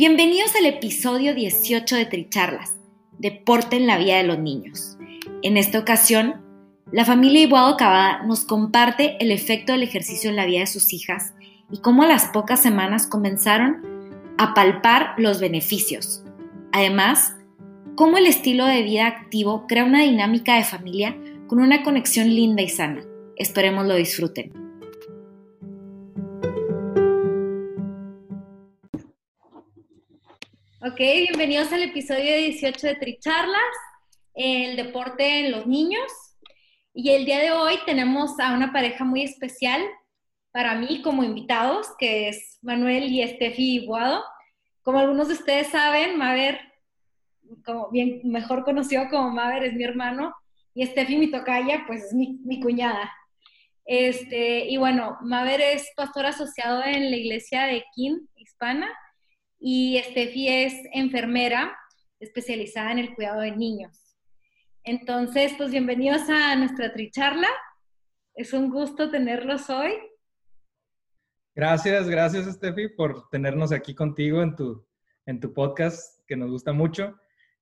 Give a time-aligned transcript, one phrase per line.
[0.00, 2.74] Bienvenidos al episodio 18 de Tricharlas,
[3.18, 4.96] Deporte en la vida de los niños.
[5.42, 6.40] En esta ocasión,
[6.90, 10.94] la familia Iguado Cavada nos comparte el efecto del ejercicio en la vida de sus
[10.94, 11.34] hijas
[11.70, 13.82] y cómo a las pocas semanas comenzaron
[14.38, 16.24] a palpar los beneficios.
[16.72, 17.36] Además,
[17.94, 21.14] cómo el estilo de vida activo crea una dinámica de familia
[21.46, 23.02] con una conexión linda y sana.
[23.36, 24.59] Esperemos lo disfruten.
[31.00, 33.74] Bienvenidos al episodio 18 de Tricharlas,
[34.34, 36.12] el deporte en los niños.
[36.92, 39.80] Y el día de hoy tenemos a una pareja muy especial
[40.52, 44.22] para mí como invitados, que es Manuel y Estefi Iguado.
[44.82, 46.60] Como algunos de ustedes saben, Maver,
[47.64, 50.34] como bien mejor conocido como Maver, es mi hermano,
[50.74, 53.10] y Estefi, mi tocaya, pues es mi, mi cuñada.
[53.86, 58.90] Este, y bueno, Maver es pastor asociado en la iglesia de Kin, hispana,
[59.60, 61.76] y Steffi es enfermera
[62.18, 64.16] especializada en el cuidado de niños.
[64.82, 67.48] Entonces, pues bienvenidos a nuestra tricharla.
[68.34, 69.92] Es un gusto tenerlos hoy.
[71.54, 74.86] Gracias, gracias Steffi por tenernos aquí contigo en tu,
[75.26, 77.18] en tu podcast, que nos gusta mucho.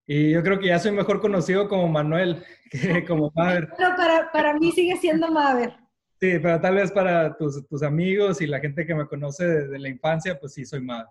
[0.07, 3.71] Y yo creo que ya soy mejor conocido como Manuel que como Maver.
[3.77, 5.75] Pero para, para mí sigue siendo Maver.
[6.21, 9.69] Sí, pero tal vez para tus, tus amigos y la gente que me conoce desde
[9.69, 11.07] de la infancia, pues sí, soy Maver.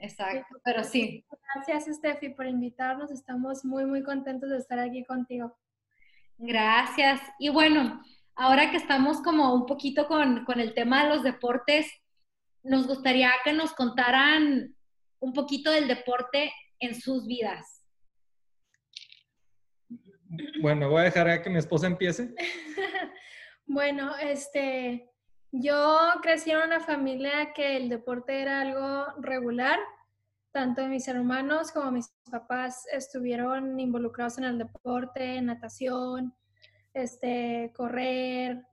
[0.00, 1.24] Exacto, pero sí.
[1.54, 3.10] Gracias, Steffi, por invitarnos.
[3.10, 5.56] Estamos muy, muy contentos de estar aquí contigo.
[6.38, 7.20] Gracias.
[7.38, 8.02] Y bueno,
[8.34, 11.86] ahora que estamos como un poquito con, con el tema de los deportes,
[12.62, 14.74] nos gustaría que nos contaran
[15.18, 17.84] un poquito del deporte en sus vidas.
[20.62, 22.34] Bueno, voy a dejar a que mi esposa empiece.
[23.66, 25.09] bueno, este,
[25.52, 29.78] yo crecí en una familia que el deporte era algo regular.
[30.52, 36.34] Tanto mis hermanos como mis papás estuvieron involucrados en el deporte, natación,
[36.92, 38.64] este, correr,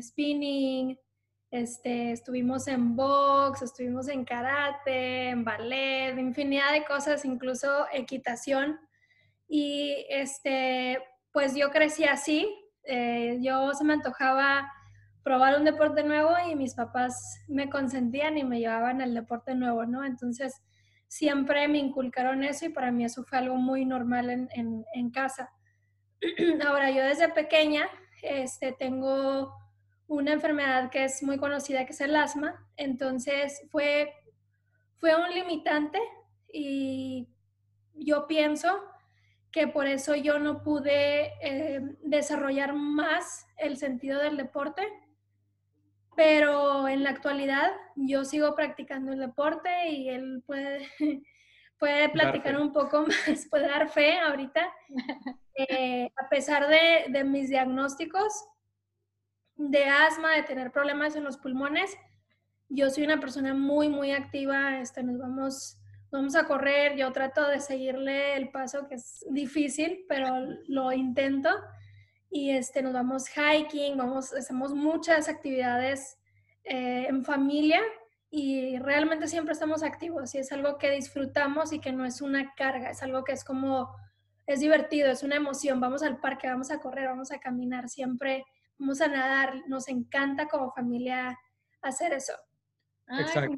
[0.00, 0.96] spinning,
[1.50, 8.78] este, estuvimos en box, estuvimos en karate, en ballet, infinidad de cosas, incluso equitación.
[9.48, 12.48] Y este, pues yo crecí así,
[12.84, 14.70] eh, yo se me antojaba
[15.22, 19.84] probar un deporte nuevo y mis papás me consentían y me llevaban al deporte nuevo,
[19.84, 20.04] ¿no?
[20.04, 20.62] Entonces,
[21.08, 25.50] siempre me inculcaron eso y para mí eso fue algo muy normal en, en, casa.
[26.66, 27.88] Ahora, yo desde pequeña
[28.22, 29.52] este, tengo
[30.06, 34.12] una enfermedad que es muy conocida, que es el asma, entonces fue,
[34.98, 35.98] fue un limitante
[36.52, 37.28] y
[37.94, 38.80] yo pienso
[39.50, 44.86] que por eso yo no pude eh, desarrollar más el sentido del deporte
[46.16, 50.88] pero en la actualidad yo sigo practicando el deporte y él puede,
[51.78, 54.72] puede platicar un poco más, puede dar fe ahorita.
[55.68, 58.32] Eh, a pesar de, de, mis diagnósticos
[59.56, 61.94] de asma, de tener problemas en los pulmones,
[62.70, 64.78] yo soy una persona muy, muy activa.
[64.78, 65.76] Este, nos vamos,
[66.10, 70.34] vamos a correr, yo trato de seguirle el paso, que es difícil, pero
[70.68, 71.50] lo intento
[72.30, 76.16] y este, nos vamos hiking, vamos, hacemos muchas actividades
[76.64, 77.80] eh, en familia
[78.30, 82.54] y realmente siempre estamos activos y es algo que disfrutamos y que no es una
[82.54, 83.90] carga, es algo que es como,
[84.46, 88.44] es divertido, es una emoción, vamos al parque, vamos a correr, vamos a caminar, siempre
[88.78, 91.36] vamos a nadar, nos encanta como familia
[91.82, 92.34] hacer eso.
[93.08, 93.56] Exacto.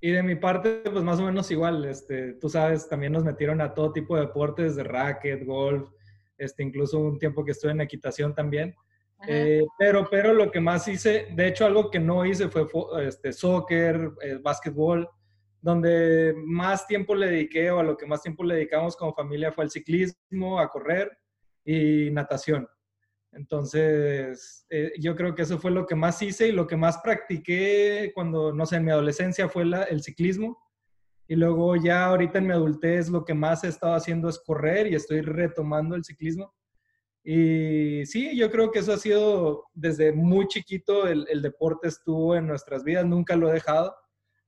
[0.00, 3.60] Y de mi parte, pues más o menos igual, este, tú sabes, también nos metieron
[3.60, 5.90] a todo tipo de deportes, de racket, golf,
[6.38, 8.74] este, incluso un tiempo que estuve en equitación también.
[9.26, 12.66] Eh, pero, pero lo que más hice, de hecho algo que no hice fue
[13.04, 15.08] este, soccer, eh, básquetbol,
[15.60, 19.50] donde más tiempo le dediqué o a lo que más tiempo le dedicamos como familia
[19.50, 21.10] fue al ciclismo, a correr
[21.64, 22.68] y natación.
[23.32, 26.98] Entonces, eh, yo creo que eso fue lo que más hice y lo que más
[26.98, 30.58] practiqué cuando, no sé, en mi adolescencia fue el ciclismo.
[31.30, 34.86] Y luego ya ahorita en mi adultez lo que más he estado haciendo es correr
[34.86, 36.54] y estoy retomando el ciclismo.
[37.22, 42.46] Y sí, yo creo que eso ha sido desde muy chiquito, el, deporte estuvo en
[42.46, 43.94] nuestras vidas, nunca lo he dejado.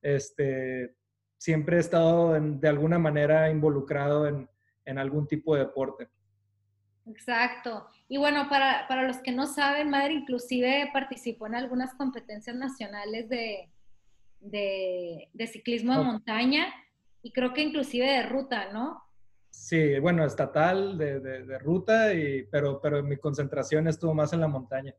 [0.00, 0.96] Este,
[1.36, 4.48] siempre he estado de alguna manera involucrado en,
[4.86, 6.08] en algún tipo de deporte.
[7.04, 7.86] Exacto.
[8.08, 13.28] Y bueno, para, para, los que no saben, Madre inclusive participó en algunas competencias nacionales
[13.28, 13.70] de,
[14.40, 16.72] de, de ciclismo de montaña
[17.22, 19.02] y creo que inclusive de ruta, ¿no?
[19.50, 24.48] Sí, bueno, estatal, de, de, ruta, y, pero, pero mi concentración estuvo más en la
[24.48, 24.94] montaña.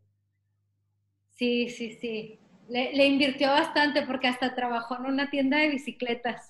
[1.30, 2.40] Sí, sí, sí.
[2.70, 6.48] Le, le invirtió bastante porque hasta trabajó en una tienda de bicicletas.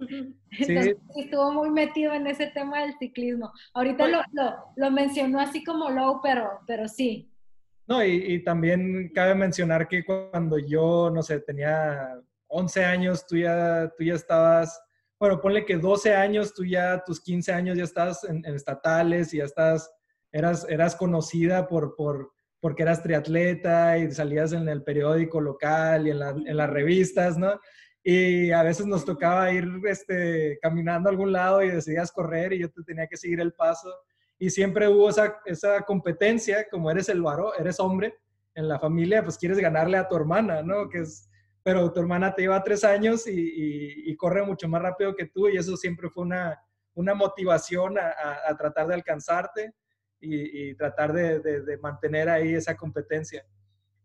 [0.00, 3.52] Entonces, estuvo muy metido en ese tema del ciclismo.
[3.74, 7.29] Ahorita lo, lo, lo, mencionó así como low, pero, pero sí.
[7.90, 13.36] No, y, y, también cabe mencionar que cuando yo, no sé, tenía 11 años, tú
[13.36, 14.80] ya, tú ya estabas,
[15.18, 19.38] bueno, ponle que 12 años, tú ya, tus 15 años ya estás en, estatales y
[19.38, 19.92] ya estás,
[20.30, 26.10] eras, eras conocida por, por, porque eras triatleta y salías en el periódico local y
[26.10, 27.58] en las revistas, ¿no?
[28.02, 32.60] y a veces nos tocaba ir este, caminando a algún lado y decidías correr y
[32.60, 33.92] yo te tenía que seguir el paso.
[34.42, 38.18] Y siempre hubo esa, esa competencia, como eres el varón, eres hombre
[38.54, 40.88] en la familia, pues quieres ganarle a tu hermana, ¿no?
[40.88, 41.28] Que es,
[41.62, 45.50] pero tu hermana te lleva tres años y, y, corre mucho más rápido que tú
[45.50, 46.58] y eso siempre fue una,
[46.94, 48.14] una motivación a,
[48.48, 49.74] a, tratar de alcanzarte
[50.18, 53.44] y, y tratar de, de, de, mantener ahí esa competencia.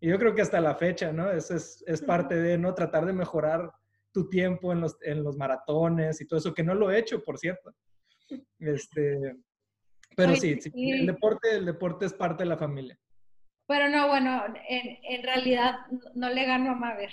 [0.02, 1.32] Y yo creo que hasta la fecha, ¿no?
[1.32, 2.76] Eso es, es parte de, ¿no?
[2.76, 3.72] Tratar de mejorar
[4.12, 7.24] tu tiempo en los, en los maratones y todo eso, que no lo he hecho,
[7.24, 7.74] por cierto.
[8.60, 9.36] Este,
[10.16, 12.98] pero sí, sí, el, deporte, el deporte es parte de la familia.
[13.68, 15.76] Pero no, bueno, en, en realidad
[16.14, 17.12] no le gano a Maver.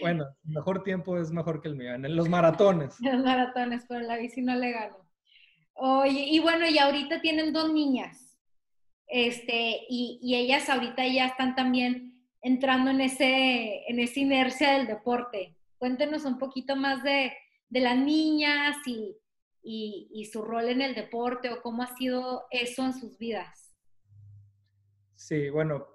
[0.00, 2.96] Bueno, el mejor tiempo es mejor que el mío, en los maratones.
[3.00, 4.96] En los maratones, pero en la bici no le gano.
[5.74, 8.38] Oye, y bueno, y ahorita tienen dos niñas.
[9.08, 14.86] Este, y, y ellas ahorita ya están también entrando en, ese, en esa inercia del
[14.86, 15.56] deporte.
[15.78, 17.32] Cuéntenos un poquito más de,
[17.68, 19.16] de las niñas y,
[19.62, 23.76] y, su rol en el deporte o cómo ha sido eso en sus vidas.
[25.14, 25.86] Sí, bueno,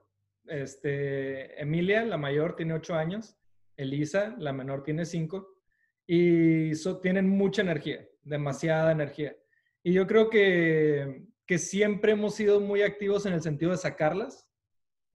[0.46, 3.38] este, Emilia, la mayor, tiene ocho años,
[3.75, 5.58] Elisa, la menor, tiene cinco,
[6.06, 6.72] y
[7.02, 9.36] tienen mucha energía, demasiada energía.
[9.84, 14.48] Y yo creo que, que siempre hemos sido muy activos en el sentido de sacarlas,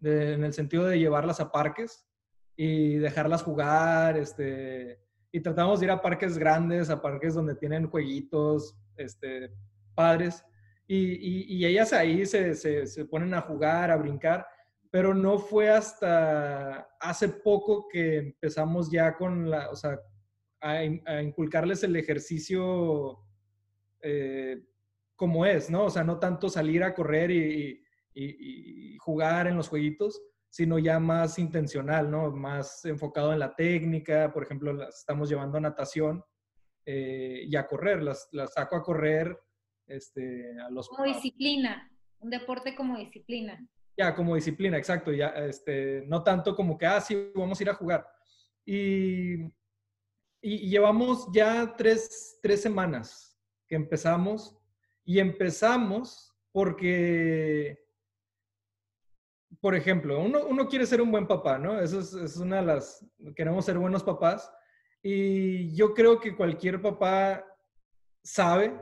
[0.03, 2.07] en el sentido de llevarlas a parques
[2.57, 5.01] y dejarlas jugar, este,
[5.33, 9.51] y tratamos de ir a parques grandes, a parques donde tienen jueguitos, este,
[9.95, 10.45] padres,
[10.87, 14.47] y, y, ellas ahí se, se, se, ponen a jugar, a brincar,
[14.91, 19.99] pero no fue hasta hace poco que empezamos ya con la, o sea,
[20.61, 20.73] a,
[21.07, 23.21] a inculcarles el ejercicio
[24.03, 24.61] eh,
[25.17, 25.85] como es, ¿no?
[25.85, 27.83] O sea, no tanto salir a correr y,
[28.15, 30.21] y, jugar en los jueguitos,
[30.53, 32.31] sino ya más intencional, ¿no?
[32.31, 36.23] Más enfocado en la técnica, por ejemplo, las estamos llevando a natación
[36.85, 39.35] eh, y a correr, las, las, saco a correr
[39.87, 40.91] este, a los...
[40.91, 43.67] Como disciplina, un deporte como disciplina.
[43.97, 47.71] Ya, como disciplina, exacto, ya, este, no tanto como que, ah, sí, vamos a ir
[47.71, 48.07] a jugar.
[48.67, 49.45] Y,
[50.43, 54.55] y llevamos ya tres, tres semanas que empezamos
[55.03, 57.83] y empezamos porque
[59.63, 61.81] por ejemplo, uno, uno, quiere ser un buen papá, ¿no?
[61.81, 64.53] Eso es, una de las, queremos ser buenos papás.
[65.05, 67.47] Y yo creo que cualquier papá
[68.25, 68.75] sabe,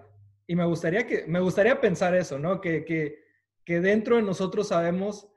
[0.47, 2.63] y me gustaría, que, me gustaría pensar eso, ¿no?
[2.63, 3.19] Que, que,
[3.63, 5.29] que dentro de nosotros sabemos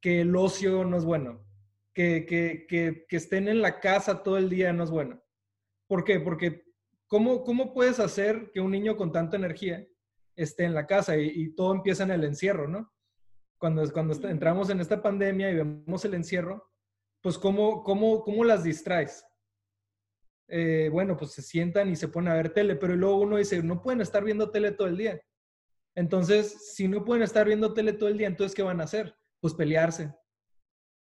[0.00, 1.44] que el ocio no es bueno,
[1.92, 5.20] que, que, que, que estén en la casa todo el día no es bueno.
[5.88, 6.20] ¿Por qué?
[6.20, 6.62] Porque
[7.08, 9.84] ¿cómo, cómo puedes hacer que un niño con tanta energía
[10.36, 12.91] esté en la casa y, y todo empieza en el encierro, ¿no?
[13.62, 16.68] Cuando, cuando entramos en esta pandemia y vemos el encierro,
[17.22, 19.24] pues ¿cómo, cómo, cómo las distraes?
[20.48, 23.62] Eh, bueno, pues se sientan y se ponen a ver tele, pero luego uno dice,
[23.62, 25.22] no pueden estar viendo tele todo el día.
[25.94, 29.14] Entonces, si no pueden estar viendo tele todo el día, entonces, ¿qué van a hacer?
[29.40, 30.12] Pues pelearse.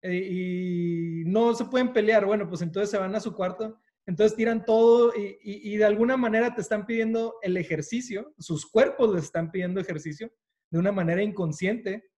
[0.01, 4.36] Eh, y no se pueden pelear, bueno, pues entonces se van a su cuarto, entonces
[4.36, 9.15] tiran todo y, y, y de alguna manera te están pidiendo el ejercicio, sus cuerpos
[9.15, 10.29] les están pidiendo ejercicio
[10.70, 12.10] de una manera inconsciente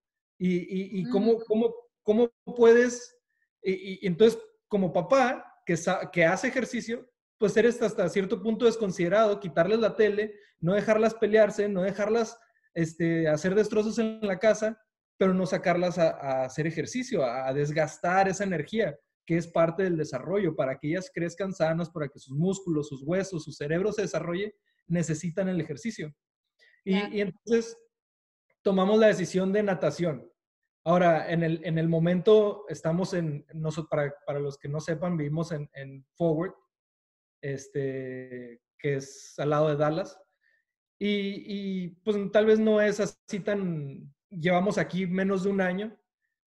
[0.43, 3.15] y, y, y cómo, cómo, cómo, puedes,
[3.61, 5.75] y, y, entonces como papá, que,
[6.11, 11.69] que hace ejercicio, pues eres hasta cierto punto desconsiderado, quitarles la tele, no dejarlas pelearse,
[11.69, 12.37] no dejarlas
[12.73, 14.79] este, hacer destrozos en la casa,
[15.17, 20.55] pero no sacarlas a, hacer ejercicio, a, desgastar esa energía que es parte del desarrollo.
[20.55, 24.55] Para que ellas crezcan sanas, para que sus músculos, sus huesos, su cerebro se desarrolle,
[24.87, 26.13] necesitan el ejercicio.
[26.83, 27.77] Y, entonces
[28.61, 30.29] tomamos la decisión de natación.
[30.85, 33.45] Ahora, en el, en el momento estamos en,
[33.89, 36.53] para, para los que no sepan, vivimos en, en Forward,
[37.41, 40.19] este, que es al lado de Dallas.
[40.99, 45.97] Y, y, pues tal vez no es así tan, llevamos aquí menos de un año,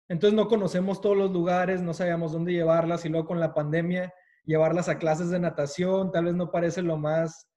[0.08, 4.14] entonces no conocemos todos los lugares, no sabíamos dónde llevarlas y luego con la pandemia
[4.46, 7.50] llevarlas a clases de natación, tal vez no parece lo más,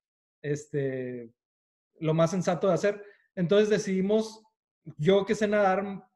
[0.42, 1.32] este,
[2.00, 3.04] lo más sensato de hacer.
[3.34, 4.42] Entonces decidimos,
[4.96, 6.07] yo que sé nadar,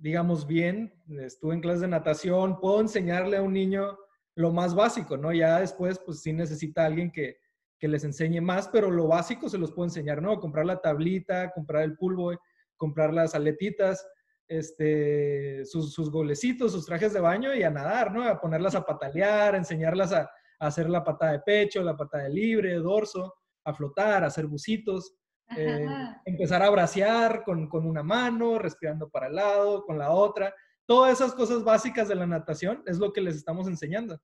[0.00, 3.98] digamos bien, estuve en clases de natación, puedo enseñarle a un niño
[4.34, 5.32] lo más básico, ¿no?
[5.32, 7.38] Ya después, pues sí necesita alguien que,
[7.78, 10.38] que les enseñe más, pero lo básico se los puedo enseñar, ¿no?
[10.40, 12.32] Comprar la tablita, comprar el pulvo,
[12.76, 14.06] comprar las aletitas,
[14.48, 18.22] este, sus, golecitos, sus trajes de baño y a nadar, ¿no?
[18.22, 22.30] A ponerlas a patalear, a enseñarlas a, hacer la patada de pecho, la patada de
[22.30, 23.34] libre, dorso,
[23.64, 25.14] a flotar, a hacer bucitos.
[25.54, 25.86] Eh,
[26.24, 30.54] empezar a bracear con, con, una mano, respirando para el lado, con la otra.
[30.86, 34.20] Todas esas cosas básicas de la natación es lo que les estamos enseñando.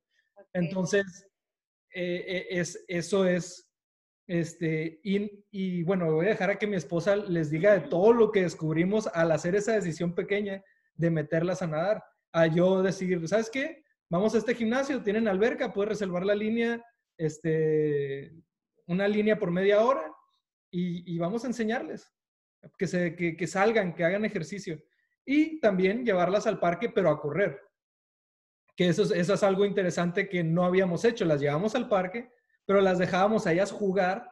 [0.52, 1.26] Entonces,
[1.94, 3.70] eh, eh, es, eso es,
[4.26, 8.12] este, y, y, bueno, voy a dejar a que mi esposa les diga de todo
[8.12, 10.62] lo que descubrimos al hacer esa decisión pequeña
[10.94, 12.04] de meterlas a nadar.
[12.32, 13.84] A yo decir, ¿sabes qué?
[14.08, 16.84] Vamos a este gimnasio, tienen alberca, puedes reservar la línea,
[17.16, 18.32] este,
[18.86, 20.11] una línea por media hora
[20.72, 22.12] y, y vamos a enseñarles
[22.76, 24.82] que, se, que, que salgan, que hagan ejercicio
[25.24, 27.60] y también llevarlas al parque, pero a correr.
[28.74, 31.24] Que eso, eso es algo interesante que no habíamos hecho.
[31.24, 32.32] Las llevamos al parque,
[32.64, 34.30] pero las dejábamos a ellas jugar,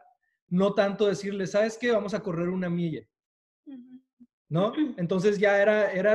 [0.48, 1.92] no tanto decirles, ¿sabes qué?
[1.92, 3.06] Vamos a correr una milla.
[4.48, 4.72] ¿No?
[4.96, 6.14] Entonces ya era, era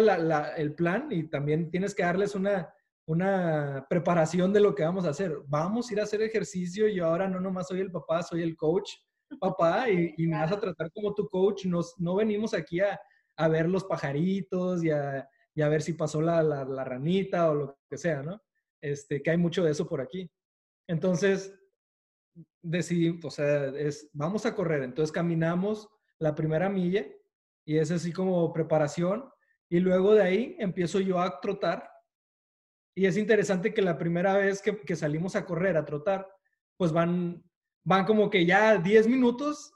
[0.58, 2.74] el plan y también tienes que darles una,
[3.06, 5.38] una preparación de lo que vamos a hacer.
[5.48, 8.58] Vamos a ir a hacer ejercicio y ahora no nomás soy el papá, soy el
[8.58, 8.92] coach,
[9.40, 11.66] papá, y, y me vas a tratar como tu coach.
[11.66, 13.00] Nos, no venimos aquí a,
[13.38, 17.98] a ver los pajaritos y a, ver si pasó la, la, ranita o lo que
[17.98, 18.42] sea, ¿no?
[18.82, 20.30] Este, que hay mucho de eso por aquí.
[20.88, 21.54] Entonces,
[22.62, 24.84] decidimos, o sea, es, vamos a correr.
[24.84, 25.90] Entonces caminamos
[26.20, 27.06] la primera milla
[27.66, 29.30] y es así como preparación.
[29.70, 31.90] Y luego de ahí empiezo yo a trotar.
[32.96, 36.30] Y es interesante que la primera vez que, que salimos a correr, a trotar,
[36.78, 37.44] pues van,
[37.86, 39.72] van como que ya 10 minutos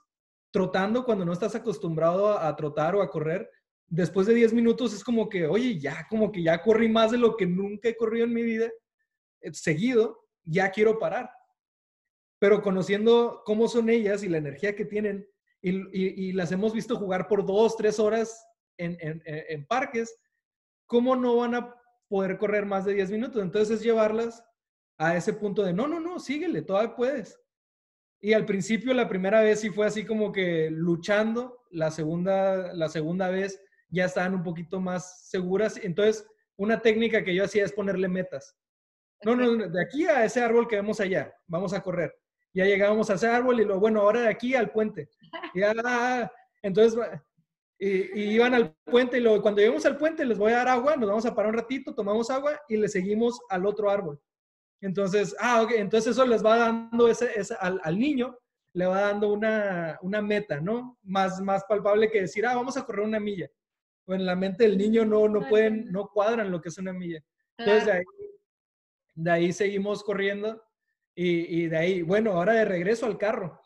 [0.52, 3.50] trotando cuando no estás acostumbrado a, trotar o a correr,
[3.88, 7.20] después de 10 minutos es como que, oye, ya, como que ya corrí más de
[7.20, 8.70] lo que nunca he corrido en mi vida,
[9.42, 11.30] eh, seguido, ya quiero parar.
[12.40, 15.28] Pero conociendo cómo son ellas y la energía que tienen,
[15.62, 18.46] y, las hemos visto jugar por dos, tres horas
[18.78, 20.16] en, en, parques,
[20.86, 21.76] ¿cómo no van a
[22.08, 23.44] poder correr más de 10 minutos?
[23.44, 24.42] Entonces es llevarlas
[24.98, 27.38] a ese punto de, no, no, no, síguele, todavía puedes.
[28.22, 32.90] Y al principio, la primera vez sí fue así como que luchando, la segunda, la
[32.90, 35.78] segunda vez ya estaban un poquito más seguras.
[35.82, 38.56] Entonces, una técnica que yo hacía es ponerle metas.
[39.24, 42.14] No, no, de aquí a ese árbol que vemos allá, vamos a correr.
[42.54, 45.10] Ya llegábamos a ese árbol y lo, bueno, ahora de aquí al puente.
[45.54, 47.00] Ya, entonces,
[47.80, 50.96] y, iban al puente y luego cuando lleguemos al puente les voy a dar agua,
[50.98, 54.20] nos vamos a parar un ratito, tomamos agua y le seguimos al otro árbol.
[54.82, 58.38] Entonces, ah, ok, entonces eso les va dando ese, al, al, niño,
[58.74, 60.98] le va dando una, una, meta, ¿no?
[61.04, 63.50] Más, más palpable que decir, ah, vamos a correr una milla.
[64.06, 66.94] O en la mente del niño no, no pueden, no cuadran lo que es una
[66.94, 67.22] milla.
[67.58, 68.04] Entonces, de ahí,
[69.16, 70.64] de ahí seguimos corriendo
[71.14, 73.60] y, y, de ahí, bueno, ahora de regreso al carro,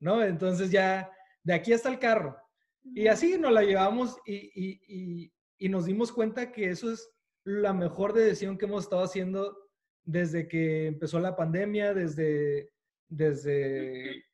[0.00, 0.24] ¿no?
[0.24, 1.10] Entonces ya,
[1.44, 2.36] de aquí hasta el carro.
[2.82, 7.08] Y así nos la llevamos y, y, y nos dimos cuenta que eso es
[7.44, 9.69] la mejor decisión que hemos estado haciendo
[10.04, 12.72] desde que empezó la pandemia, desde,
[13.08, 14.24] desde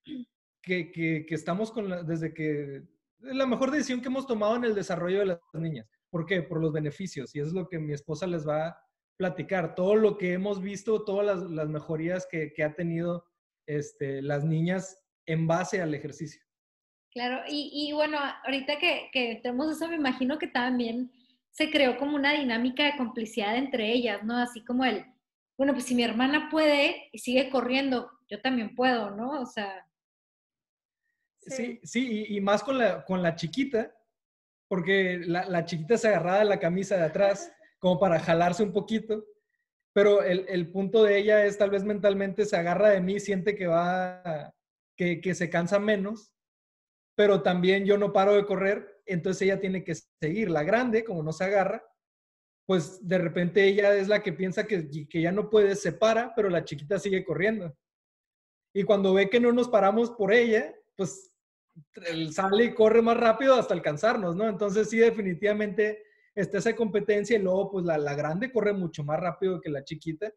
[0.63, 2.83] que, que, estamos con la, desde que
[3.21, 5.89] la mejor decisión que hemos tomado en el desarrollo de las niñas.
[6.11, 6.43] ¿Por qué?
[6.43, 7.35] Por los beneficios.
[7.35, 8.79] Y es lo que mi esposa les va a
[9.17, 9.75] platicar.
[9.75, 13.25] Todo lo que hemos visto, todas las, las mejorías que, que, ha tenido
[13.67, 16.43] este, las niñas en base al ejercicio.
[17.11, 21.11] Claro, y, y bueno, ahorita que, que tenemos eso, me imagino que también
[21.51, 24.37] se creó como una dinámica de complicidad entre ellas, ¿no?
[24.37, 25.07] Así como el,
[25.57, 29.41] bueno, pues si mi hermana puede y sigue corriendo, yo también puedo, ¿no?
[29.41, 29.87] O sea.
[31.41, 33.95] Sí, sí, y, más con la, con la chiquita,
[34.69, 38.73] porque la, la, chiquita se agarraba de la camisa de atrás como para jalarse un
[38.73, 39.25] poquito.
[39.93, 43.69] pero el, punto de ella es tal vez mentalmente se agarra de mí, siente que
[43.69, 44.53] va,
[44.97, 46.33] que, que se cansa menos,
[47.15, 50.51] pero también yo no paro de correr, entonces ella tiene que seguir.
[50.51, 51.83] La grande, como no se agarra,
[52.67, 56.35] pues de repente ella es la que piensa que, que ya no puede, se para,
[56.35, 57.77] pero la chiquita sigue corriendo.
[58.75, 61.33] Y cuando ve que no nos paramos por ella, pues
[62.33, 64.49] sale y corre más rápido hasta alcanzarnos, ¿no?
[64.49, 66.03] Entonces sí, definitivamente
[66.35, 69.85] está esa competencia y luego pues la, la grande corre mucho más rápido que la
[69.85, 70.33] chiquita.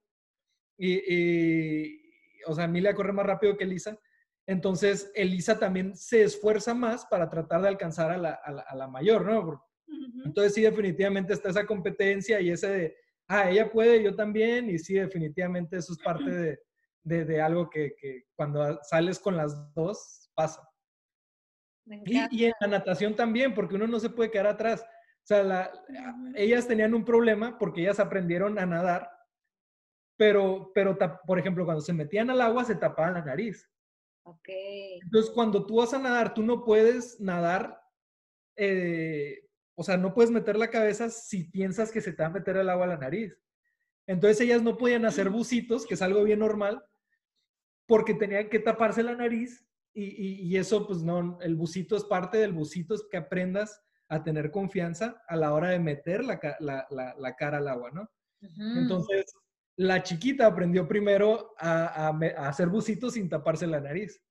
[0.77, 1.99] Y,
[2.45, 3.99] o sea, Emilia corre más rápido que Elisa.
[4.47, 9.25] Entonces, Elisa también se esfuerza más para tratar de alcanzar a la, a la, mayor,
[9.25, 9.68] ¿no?
[10.25, 14.77] Entonces, sí, definitivamente está esa competencia y ese de, ah, ella puede, yo también, y
[14.77, 16.59] sí, definitivamente eso es parte de,
[17.03, 20.67] de, de algo que, que, cuando sales con las dos pasa.
[21.85, 24.81] Y, y, en la natación también, porque uno no se puede quedar atrás.
[24.81, 25.71] O sea, la,
[26.35, 29.09] ellas tenían un problema porque ellas aprendieron a nadar,
[30.17, 33.67] pero, pero por ejemplo, cuando se metían al agua se tapaban la nariz.
[34.23, 34.49] Ok.
[35.01, 37.81] Entonces, cuando tú vas a nadar, tú no puedes nadar,
[38.55, 39.48] eh,
[39.79, 42.57] o sea, no puedes meter la cabeza si piensas que se te va a meter
[42.57, 43.39] el agua a la nariz.
[44.07, 46.83] Entonces, ellas no podían hacer bucitos, que es algo bien normal,
[47.87, 52.39] porque tenían que taparse la nariz y, y, eso, pues no, el bucito es parte
[52.39, 56.85] del bucito, es que aprendas a tener confianza a la hora de meter la, la,
[57.17, 58.11] la, cara al agua, ¿no?
[58.41, 59.33] Entonces,
[59.77, 64.21] la chiquita aprendió primero a, a, hacer bucitos sin taparse la nariz.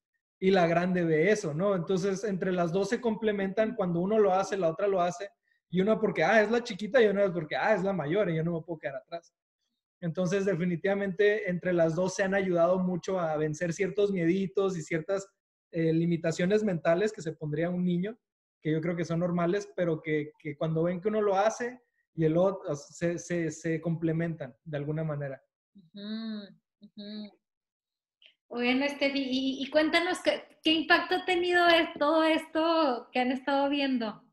[0.40, 1.74] Y la grande de eso, ¿no?
[1.74, 3.74] Entonces, entre las dos se complementan.
[3.74, 5.28] Cuando uno lo hace, la otra lo hace.
[5.70, 8.30] Y una porque, ah, es la chiquita, y una es porque, ah, es la mayor,
[8.30, 9.34] y yo no me puedo quedar atrás.
[10.00, 15.28] Entonces, definitivamente, entre las dos se han ayudado mucho a vencer ciertos mieditos y ciertas
[15.72, 18.16] eh, limitaciones mentales que se pondría un niño,
[18.62, 21.80] que yo creo que son normales, pero que, que cuando ven que uno lo hace
[22.14, 25.42] y el otro se, se, se complementan de alguna manera.
[28.48, 31.64] Bueno, Estefi, y, y, cuéntanos qué, qué, impacto ha tenido
[31.98, 34.27] todo esto que han estado viendo.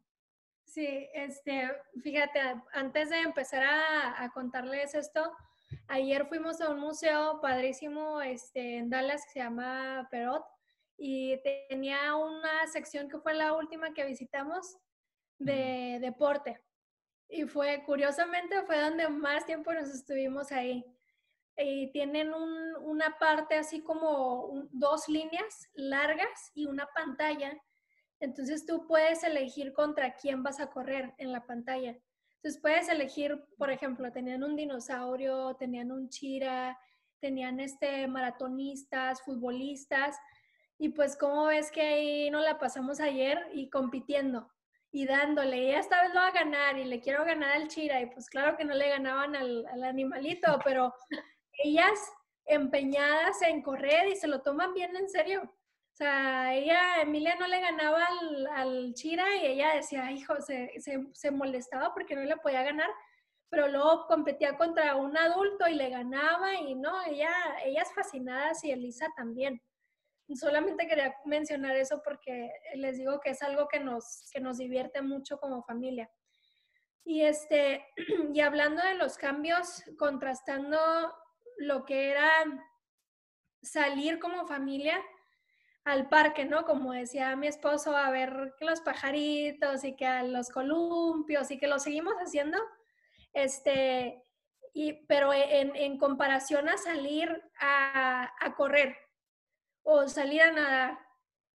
[0.76, 1.72] Sí, este,
[2.04, 2.38] fíjate,
[2.74, 5.32] antes de empezar a, a contarles esto,
[5.88, 10.44] ayer fuimos a un museo padrísimo este, en Dallas que se llama Perot
[10.98, 14.78] y tenía una sección que fue la última que visitamos
[15.40, 16.62] de deporte.
[17.30, 20.84] Y fue, curiosamente, fue donde más tiempo nos estuvimos ahí.
[21.56, 27.58] Y tienen un, una parte así como dos líneas largas y una pantalla.
[28.20, 31.98] Entonces tú puedes elegir contra quién vas a correr en la pantalla.
[32.38, 36.78] Entonces puedes elegir, por ejemplo, tenían un dinosaurio, tenían un chira,
[37.20, 40.16] tenían este maratonistas, futbolistas.
[40.78, 44.52] Y pues, ¿cómo ves que ahí nos la pasamos ayer y compitiendo
[44.92, 45.58] y dándole?
[45.58, 48.02] Y esta vez lo va a ganar y le quiero ganar al Chira.
[48.02, 50.94] Y pues, claro que no le ganaban al animalito, pero
[51.64, 52.00] ellas
[52.46, 55.52] empeñadas en correr y se lo toman bien en serio.
[55.96, 60.74] O sea, ella, Emilia no le ganaba al, al Chira y ella decía, hijo, se,
[60.82, 62.90] se, se, molestaba porque no le podía ganar,
[63.50, 67.32] pero luego competía contra un adulto y le ganaba y no, ella,
[67.64, 69.62] ellas fascinadas y Elisa también.
[70.34, 75.02] Solamente quería mencionar eso porque les digo que es algo que nos, que nos divierte
[75.02, 76.12] mucho como familia.
[77.06, 77.86] Y, este,
[78.34, 80.78] y hablando de los cambios, contrastando
[81.56, 82.30] lo que era
[83.62, 85.02] salir como familia
[85.86, 86.66] al parque, ¿no?
[86.66, 91.68] Como decía mi esposo, a ver los pajaritos y que a los columpios y que
[91.68, 92.58] lo seguimos haciendo.
[93.34, 94.24] Este,
[94.74, 98.98] y, pero en, en comparación a salir a, a correr,
[99.84, 101.00] o salir a nadar.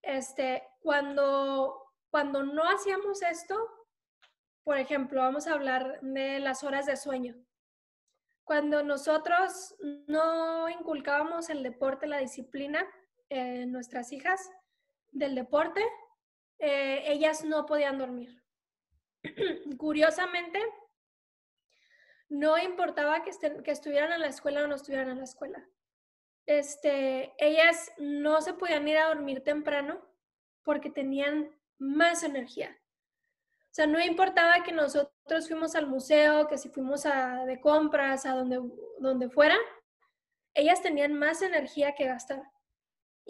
[0.03, 3.57] Este, cuando, cuando no hacíamos esto,
[4.63, 7.35] por ejemplo, vamos a hablar de las horas de sueño.
[8.43, 9.75] Cuando nosotros
[10.07, 12.85] no inculcábamos el deporte, la disciplina,
[13.29, 14.51] en nuestras hijas
[15.11, 15.81] del deporte,
[16.59, 18.43] eh, ellas no podían dormir.
[19.77, 20.59] Curiosamente,
[22.29, 23.31] no importaba que,
[23.63, 25.67] que estuvieran en la escuela o no estuvieran en la escuela
[26.49, 30.01] este, ellas no se podían ir a dormir temprano
[30.63, 32.75] porque tenían más energía.
[33.65, 38.25] O sea, no importaba que nosotros fuimos al museo, que si fuimos a, de compras,
[38.25, 38.59] a donde,
[38.97, 39.55] donde fuera,
[40.55, 42.41] ellas tenían más energía que gastar.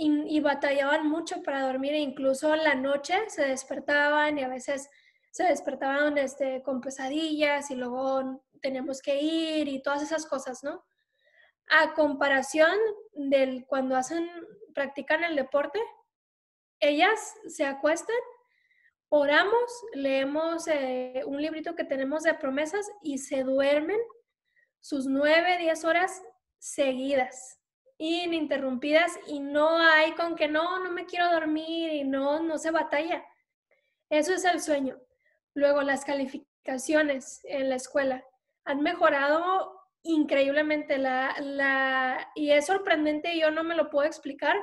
[0.02, 4.90] Y, batallaban mucho para dormir e incluso en la noche se despertaban y a veces
[5.30, 10.86] se despertaban este, con pesadillas y luego teníamos que ir y todas esas cosas, ¿no?
[11.70, 12.76] a comparación
[13.14, 14.30] del cuando hacen,
[14.74, 15.80] practican el deporte,
[16.80, 18.16] ellas se acuestan,
[19.10, 24.00] oramos, leemos eh, un librito que tenemos de promesas y se duermen
[24.80, 26.24] sus nueve, diez horas
[26.58, 27.59] seguidas,
[28.00, 32.72] ininterrumpidas y no hay con que no, no me quiero dormir y no, no se
[32.72, 33.24] batalla.
[34.10, 34.98] Eso es el sueño.
[35.54, 38.24] Luego las calificaciones en la escuela
[38.64, 44.56] han mejorado increíblemente la, la, y es sorprendente, yo no me lo puedo explicar,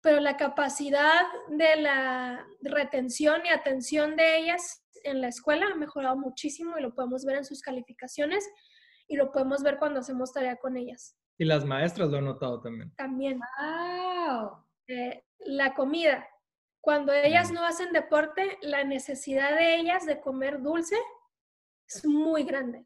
[0.00, 6.16] pero la capacidad de la retención y atención de ellas en la escuela ha mejorado
[6.16, 8.48] muchísimo y lo podemos ver en sus calificaciones
[9.08, 11.17] y lo podemos ver cuando hacemos tarea con ellas.
[11.38, 12.92] Y las maestras lo han notado también.
[12.96, 13.40] También.
[13.58, 14.64] Wow.
[14.88, 16.28] Eh, la comida.
[16.80, 20.96] Cuando ellas no hacen deporte, la necesidad de ellas de comer dulce
[21.86, 22.84] es muy grande.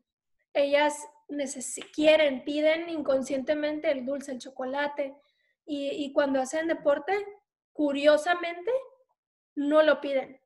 [0.52, 1.08] Ellas
[1.94, 5.14] quieren, piden inconscientemente el dulce, el chocolate,
[5.64, 7.12] y, y cuando hacen deporte,
[7.72, 8.70] curiosamente,
[9.54, 10.40] no lo piden.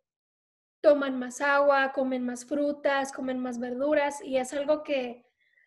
[0.80, 5.25] Toman más agua, comen más frutas, comen más verduras, y es algo que,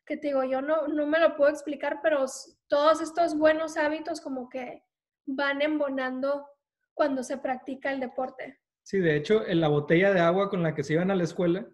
[0.10, 2.26] que te digo, yo no, no me lo puedo explicar, pero
[2.68, 4.84] todos estos buenos hábitos como que
[5.28, 6.48] van embonando
[6.96, 8.60] cuando se practica el deporte.
[8.84, 11.26] Sí, de hecho, en la botella de agua con la que se iban a la
[11.26, 11.70] escuela,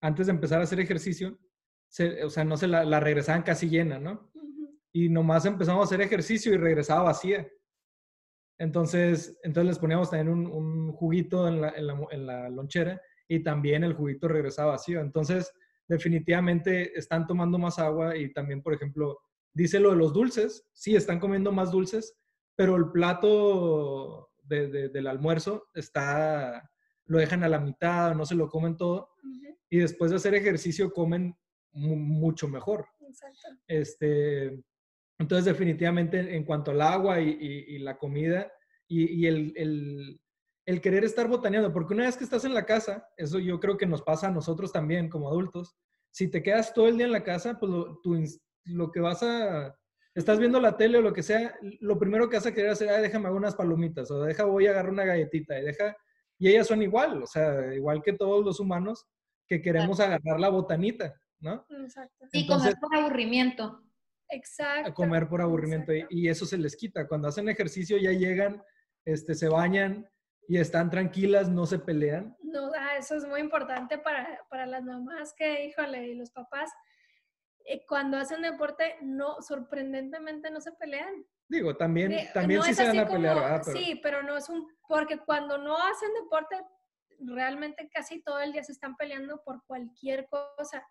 [0.00, 1.36] antes de empezar a hacer ejercicio,
[2.24, 4.30] o sea, no se la, regresaban casi llena, ¿no?
[4.92, 7.50] Y nomás empezamos a hacer ejercicio y regresaba vacía.
[8.58, 13.94] Entonces, entonces les poníamos también un, juguito en la, en, la, lonchera y también el
[13.94, 15.00] juguito regresaba vacío.
[15.00, 15.52] Entonces,
[15.92, 19.20] definitivamente están tomando más agua y también, por ejemplo,
[19.52, 22.16] dice lo de los dulces, sí, están comiendo más dulces,
[22.56, 26.70] pero el plato del almuerzo está,
[27.04, 29.10] lo dejan a la mitad, no se lo comen todo.
[29.68, 31.36] Y después de hacer ejercicio comen
[31.72, 32.86] mucho mejor.
[33.06, 33.48] Exacto.
[33.66, 34.64] Este,
[35.18, 38.50] entonces, definitivamente, en cuanto al agua y, la comida
[38.88, 40.21] y, el, el,
[40.80, 43.86] querer estar botaneando, porque una vez que estás en la casa, eso yo creo que
[43.86, 45.76] nos pasa a nosotros también como adultos,
[46.10, 48.00] si te quedas todo el día en la casa, pues lo,
[48.64, 49.76] lo que vas a,
[50.14, 52.88] estás viendo la tele o lo que sea, lo primero que vas a querer hacer,
[52.90, 55.96] es déjame unas palomitas, o deja, voy a agarrar una galletita, y deja,
[56.38, 59.06] y ellas son igual, o sea, igual que todos los humanos,
[59.48, 61.14] que queremos agarrar la botanita.
[61.42, 61.66] ¿no?
[61.82, 62.26] Exacto.
[62.32, 63.82] Y comer por aburrimiento.
[64.28, 64.94] Exacto.
[64.94, 67.06] comer por aburrimiento y, eso se les quita.
[67.06, 68.62] Cuando hacen ejercicio ya llegan,
[69.04, 70.08] este, se bañan
[70.48, 72.36] y están tranquilas, no se pelean.
[72.42, 76.70] No, ah, eso es muy importante para, para las mamás que, híjole, y los papás.
[77.64, 81.24] Eh, cuando hacen deporte, no, sorprendentemente no se pelean.
[81.48, 85.58] Digo, también, también sí se van a pelear, Sí, pero no es un, porque cuando
[85.58, 86.56] no hacen deporte,
[87.18, 90.84] realmente casi todo el día se están peleando por cualquier cosa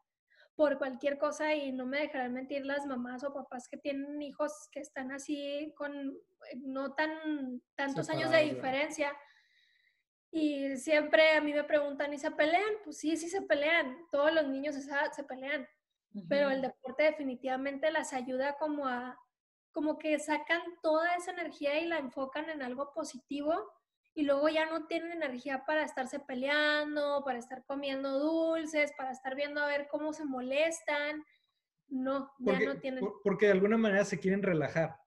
[0.55, 4.69] por cualquier cosa y no me dejarán mentir las mamás o papás que tienen hijos
[4.71, 9.11] que están así con eh, no tan tantos años de diferencia.
[10.31, 12.73] Y siempre a mí me preguntan, ¿y se pelean?
[12.83, 13.97] Pues sí, sí se pelean.
[14.11, 15.67] Todos los niños se, pelean.
[16.29, 19.17] Pero el deporte definitivamente las ayuda como a,
[19.71, 23.53] como que sacan toda esa energía y la enfocan en algo positivo
[24.13, 29.35] y luego ya no tienen energía para estarse peleando, para estar comiendo dulces, para estar
[29.35, 31.23] viendo a ver cómo se molestan.
[31.87, 33.03] No, ya no tienen.
[33.23, 34.97] porque de alguna manera se quieren relajar.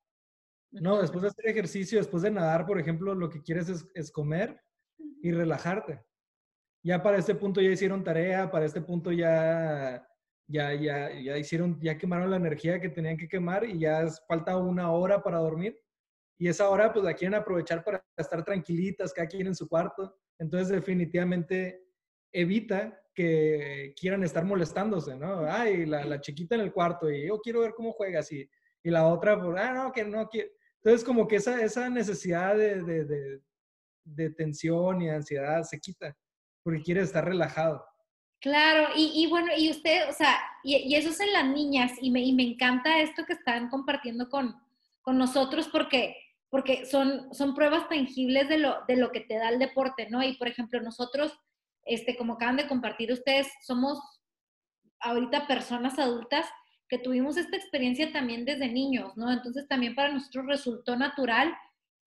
[0.70, 4.60] No, después de hacer ejercicio, después de nadar, por ejemplo, lo que quieres es, comer
[5.24, 6.04] y relajarte.
[6.84, 10.06] Ya para este punto ya hicieron tarea, para este punto ya,
[10.46, 14.58] ya, ya, ya hicieron, ya quemaron la energía que tenían que quemar y ya falta
[14.58, 15.80] una hora para dormir
[16.38, 20.14] y esa hora pues la quieren aprovechar para estar tranquilitas, cada quien en su cuarto.
[20.38, 21.86] Entonces definitivamente
[22.30, 25.46] evita que quieran estar molestándose, ¿no?
[25.46, 28.46] Ay, la, chiquita en el cuarto y yo quiero ver cómo juegas y,
[28.82, 30.52] y la otra, pues, ah, no, que no quiere.
[30.82, 33.40] Entonces como que esa, esa necesidad de,
[34.36, 36.16] tensión y ansiedad se quita
[36.62, 37.84] porque quiere estar relajado.
[38.40, 41.92] Claro, y, y, bueno, y usted, o sea, y, y, eso es en las niñas,
[42.00, 44.54] y me, y me encanta esto que están compartiendo con,
[45.02, 46.16] con nosotros porque
[46.54, 50.22] porque son, son pruebas tangibles de lo, de lo que te da el deporte, ¿no?
[50.22, 51.36] Y por ejemplo, nosotros,
[51.84, 53.98] este, como acaban de compartir ustedes, somos
[55.00, 56.46] ahorita personas adultas
[56.88, 59.32] que tuvimos esta experiencia también desde niños, ¿no?
[59.32, 61.52] Entonces también para nosotros resultó natural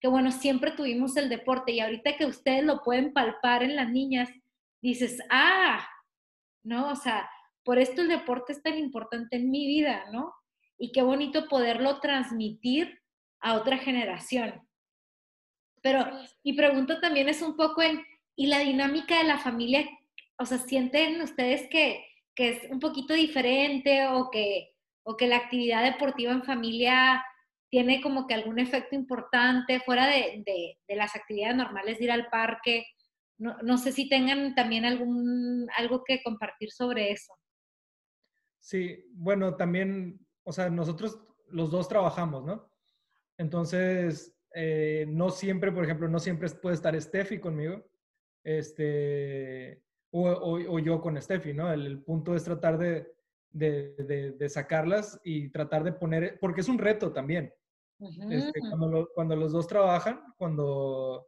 [0.00, 3.88] que, bueno, siempre tuvimos el deporte y ahorita que ustedes lo pueden palpar en las
[3.90, 4.30] niñas,
[4.80, 5.88] dices, ah,
[6.62, 6.90] ¿no?
[6.90, 7.28] O sea,
[7.64, 10.32] por esto el deporte es tan importante en mi vida, ¿no?
[10.78, 13.02] Y qué bonito poderlo transmitir
[13.40, 14.66] a otra generación.
[15.82, 16.06] Pero
[16.44, 18.04] mi pregunta también es un poco en,
[18.36, 19.88] ¿y la dinámica de la familia?
[20.38, 25.36] O sea, ¿sienten ustedes que, que es un poquito diferente o que, o que la
[25.36, 27.24] actividad deportiva en familia
[27.70, 30.42] tiene como que algún efecto importante fuera de,
[30.86, 32.86] de, las actividades normales de ir al parque?
[33.38, 37.32] No, no, sé si tengan también algún, algo que compartir sobre eso.
[38.58, 42.70] Sí, bueno, también, o sea, nosotros los dos trabajamos, ¿no?
[43.36, 47.84] Entonces, eh, no siempre, por ejemplo, no siempre puede estar Steffi conmigo,
[48.42, 51.72] este, o, o, yo con Steffi, ¿no?
[51.72, 53.12] El, punto es tratar de,
[53.50, 57.52] de, de, sacarlas y tratar de poner, porque es un reto también.
[58.00, 58.60] Este,
[59.14, 61.26] cuando, los dos trabajan, cuando,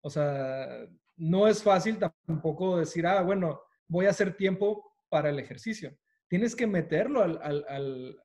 [0.00, 5.38] o sea, no es fácil tampoco decir, ah, bueno, voy a hacer tiempo para el
[5.38, 5.96] ejercicio.
[6.28, 8.16] Tienes que meterlo al, al,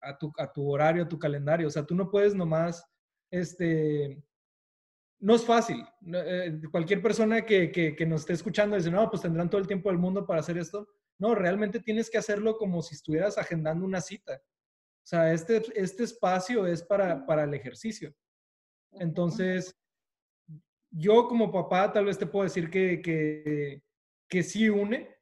[0.00, 1.66] a, tu, a tu horario, a tu calendario.
[1.66, 2.84] O sea, tú no puedes nomás,
[3.30, 4.22] este,
[5.20, 5.84] no es fácil.
[6.14, 9.90] Eh, cualquier persona que, que, nos esté escuchando dice, no, pues tendrán todo el tiempo
[9.90, 10.88] del mundo para hacer esto.
[11.18, 14.40] No, realmente tienes que hacerlo como si estuvieras agendando una cita.
[15.02, 18.14] O sea, este, este espacio es para, para el ejercicio.
[18.92, 19.74] Entonces,
[20.90, 23.82] yo como papá tal vez te puedo decir que, que,
[24.28, 25.14] que sí une,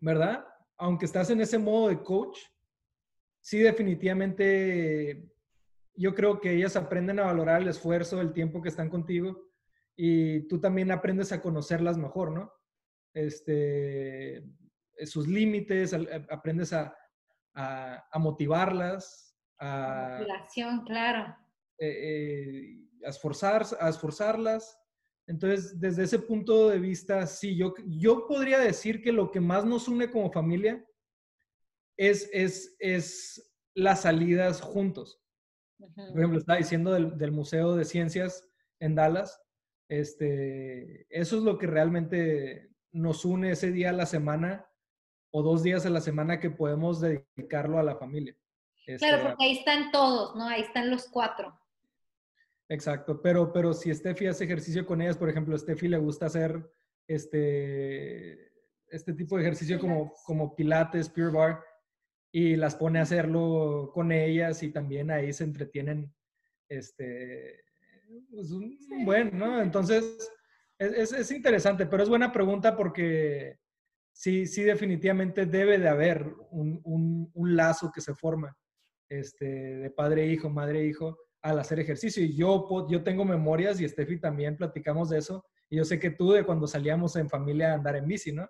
[0.00, 0.46] ¿verdad?
[0.76, 2.38] Aunque estás en ese modo de coach,
[3.40, 5.30] sí definitivamente
[5.96, 9.50] yo creo que ellas aprenden a valorar el esfuerzo, el tiempo que están contigo
[9.96, 12.52] y tú también aprendes a conocerlas mejor, ¿no?
[13.12, 14.44] Este,
[15.04, 15.94] sus límites,
[16.30, 16.96] aprendes a,
[17.54, 20.18] a, motivarlas, a...
[20.18, 21.36] Motivación, claro.
[21.78, 24.78] Eh, eh, a, esforzar, a esforzarlas.
[25.26, 29.64] Entonces, desde ese punto de vista, sí, yo, yo podría decir que lo que más
[29.64, 30.84] nos une como familia
[31.96, 35.20] es, es, es las salidas juntos.
[35.78, 38.48] Por ejemplo, estaba diciendo del, Museo de Ciencias
[38.80, 39.40] en Dallas.
[39.88, 44.66] Este, eso es lo que realmente nos une ese día a la semana
[45.36, 48.36] o dos días a la semana que podemos dedicarlo a la familia.
[48.86, 50.46] claro, este, porque ahí están todos, ¿no?
[50.46, 51.58] Ahí están los cuatro.
[52.68, 56.26] Exacto, pero, pero si Steffi hace ejercicio con ellas, por ejemplo, a Steffi le gusta
[56.26, 56.64] hacer
[57.08, 58.52] este,
[58.86, 61.64] este tipo de ejercicio como, como pilates, pure bar,
[62.30, 66.14] y las pone a hacerlo con ellas y también ahí se entretienen,
[66.68, 67.64] este,
[68.30, 68.50] pues
[69.04, 69.60] bueno, ¿no?
[69.60, 70.30] Entonces,
[70.78, 73.63] es, es, interesante, pero es buena pregunta porque
[74.14, 78.56] sí, sí definitivamente debe de haber un, un, un lazo que se forma
[79.10, 82.24] este, de padre-hijo, madre-hijo, al hacer ejercicio.
[82.24, 85.44] Y yo, yo tengo memorias y Steffi también platicamos de eso.
[85.68, 88.48] Y yo sé que tú de cuando salíamos en familia a andar en bici, ¿no?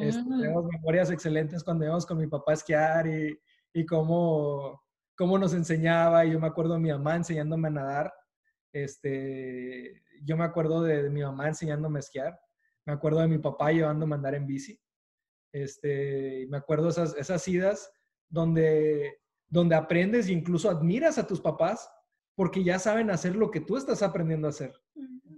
[0.00, 3.38] Este, tenemos memorias excelentes cuando íbamos con mi papá a esquiar y,
[3.72, 4.82] y cómo,
[5.16, 6.26] cómo nos enseñaba.
[6.26, 8.12] Y yo me acuerdo de mi mamá enseñándome a nadar.
[8.72, 12.40] Este, yo me acuerdo de, mi mamá enseñándome a esquiar.
[12.84, 14.80] Me acuerdo de mi papá llevándome a andar en bici.
[15.52, 17.90] Este, me acuerdo esas, esas idas
[18.28, 21.90] donde, donde aprendes e incluso admiras a tus papás
[22.34, 24.72] porque ya saben hacer lo que tú estás aprendiendo a hacer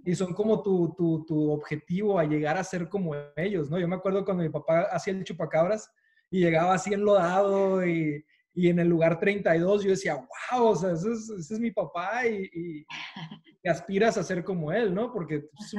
[0.03, 3.79] y son como tu, tu, tu, objetivo a llegar a ser como ellos, ¿no?
[3.79, 5.91] Yo me acuerdo cuando mi papá hacía el chupacabras
[6.29, 10.91] y llegaba así enlodado y, y en el lugar 32 yo decía, wow, o sea,
[10.91, 12.85] ese es, mi papá y, y,
[13.69, 15.11] aspiras a ser como él, ¿no?
[15.13, 15.71] Porque es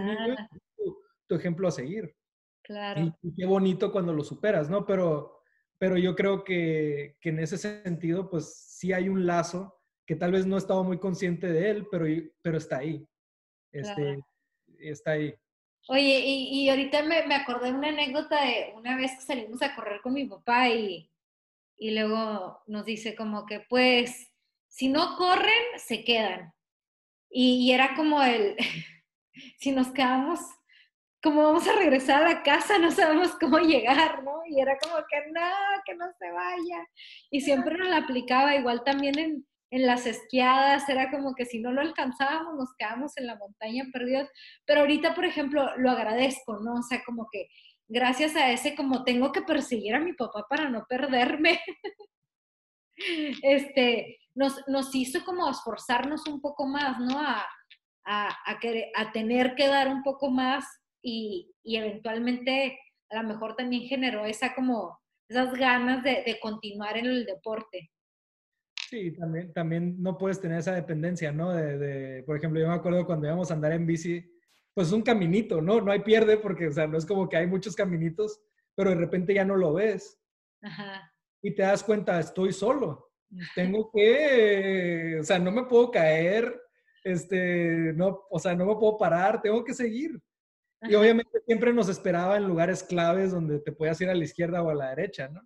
[1.27, 2.15] tu, ejemplo a seguir.
[2.63, 3.17] Claro.
[3.23, 4.87] Y, qué bonito cuando lo superas, ¿no?
[4.87, 5.43] Pero,
[5.79, 10.33] pero yo creo que, que en ese sentido, pues sí hay un lazo que tal
[10.33, 12.07] vez no estaba muy consciente de él, pero,
[12.43, 13.07] pero está ahí
[13.73, 14.21] este,
[14.79, 15.35] está ahí.
[15.89, 19.63] Oye, y, y ahorita me, me, acordé de una anécdota de una vez que salimos
[19.63, 21.11] a correr con mi papá y,
[21.77, 24.31] y luego nos dice como que pues
[24.69, 26.55] si no corren, se quedan.
[27.29, 28.57] Y, y era como el,
[29.59, 30.41] si nos quedamos,
[31.23, 34.43] como vamos a regresar a la casa, no sabemos cómo llegar, ¿no?
[34.49, 35.41] Y era como que no,
[35.85, 36.87] que no se vaya.
[37.31, 41.61] Y siempre nos la aplicaba igual también en, en las esquiadas, era como que si
[41.61, 44.29] no lo alcanzábamos, nos quedábamos en la montaña perdidos.
[44.67, 46.75] Pero ahorita, por ejemplo, lo agradezco, ¿no?
[46.75, 47.49] O sea, como que
[47.89, 51.61] gracias a ese, como tengo que perseguir a mi papá para no perderme,
[53.43, 57.21] este, nos, nos hizo como esforzarnos un poco más, ¿no?
[57.21, 57.47] A,
[58.05, 58.29] a,
[58.97, 60.65] a, tener que dar un poco más
[61.03, 62.79] y, y, eventualmente
[63.11, 67.91] a lo mejor también generó esa como esas ganas de, de continuar en el deporte.
[68.93, 71.51] Sí, también, también no puedes tener esa dependencia, ¿no?
[71.53, 74.23] De, por ejemplo, yo me acuerdo cuando íbamos a andar en bici,
[74.75, 75.81] pues un caminito, ¿no?
[75.81, 78.43] No hay pierde porque, o sea, no es como que hay muchos caminitos,
[78.75, 80.21] pero de repente ya no lo ves.
[80.61, 81.11] Ajá.
[81.43, 83.13] Y te das cuenta, estoy solo.
[83.55, 86.61] Tengo que, o sea, no me puedo caer,
[87.03, 90.21] este, no, o sea, no me puedo parar, tengo que seguir.
[90.83, 94.63] Y obviamente siempre nos esperaba en lugares claves donde te podías ir a la izquierda
[94.63, 95.43] o a la derecha, ¿no?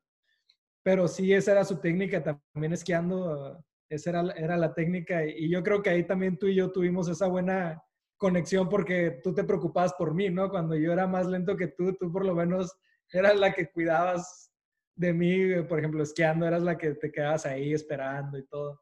[0.87, 5.61] pero sí, esa era su técnica, también esquiando, esa era, era la técnica y yo
[5.64, 7.83] creo que ahí también tú y yo tuvimos esa buena
[8.16, 10.49] conexión porque tú te preocupabas por mí, ¿no?
[10.49, 12.72] Cuando yo era más lento que tú, tú por lo menos
[13.11, 14.53] eras la que cuidabas
[14.94, 18.81] de mí, por ejemplo, esquiando, eras la que te quedabas ahí esperando y todo.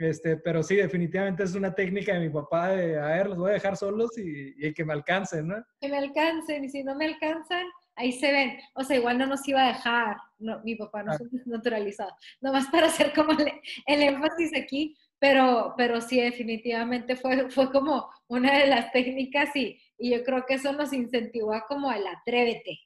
[0.00, 3.50] Este, pero sí, definitivamente es una técnica de mi papá de, a ver, los voy
[3.50, 5.62] a dejar solos y, y que me alcancen, ¿no?
[5.78, 8.58] Que me alcancen, y si no me alcanzan, ahí se ven.
[8.72, 12.66] O sea, igual no nos iba a dejar, no, mi papá no es naturalizado, nomás
[12.68, 13.52] para hacer como el,
[13.84, 19.78] el, énfasis aquí, pero, pero sí, definitivamente fue, fue como una de las técnicas y,
[19.98, 22.80] y yo creo que eso nos incentivó a como el atrévete,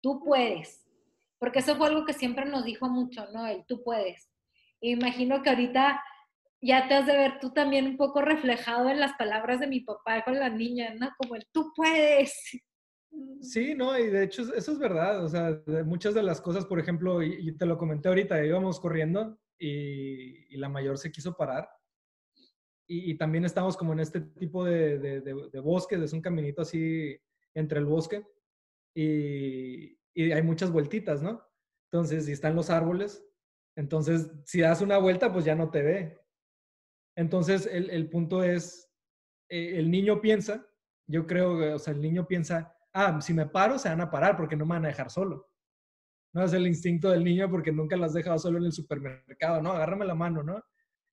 [0.00, 0.82] tú puedes,
[1.38, 3.46] porque eso fue algo que siempre nos dijo mucho, ¿no?
[3.46, 4.30] El tú puedes.
[4.80, 6.02] imagino que ahorita
[6.64, 9.80] ya te has de ver tú también un poco reflejado en las palabras de mi
[9.80, 11.10] papá con la niña, ¿no?
[11.18, 12.34] Como el tú puedes.
[13.40, 16.66] Sí, no, y de hecho eso es verdad, o sea, de muchas de las cosas,
[16.66, 21.68] por ejemplo, y, te lo comenté ahorita, íbamos corriendo y, la mayor se quiso parar
[22.88, 27.16] y, también estamos como en este tipo de, de, de, bosque, es un caminito así
[27.54, 28.26] entre el bosque
[28.96, 31.40] y, y hay muchas vueltitas, ¿no?
[31.92, 33.24] Entonces, si están los árboles,
[33.76, 36.23] entonces si das una vuelta, pues ya no te ve.
[37.16, 38.90] Entonces, el, el punto es,
[39.48, 40.66] eh, el niño piensa,
[41.06, 44.36] yo creo, o sea, el niño piensa, ah, si me paro, se van a parar
[44.36, 45.48] porque no me van a dejar solo.
[46.32, 49.72] No es el instinto del niño porque nunca las dejado solo en el supermercado, ¿no?
[49.72, 50.60] Agárrame la mano, ¿no?